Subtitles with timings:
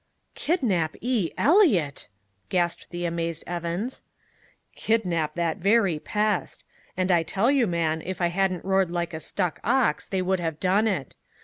[0.33, 1.29] "Kidnap E.
[1.37, 2.07] Eliot!"
[2.49, 4.01] gasped the amazed Evans.
[4.75, 6.65] "Kidnap that very pest.
[6.97, 10.39] And I tell you, man, if I hadn't roared like a stuck ox they would
[10.39, 11.15] have done it!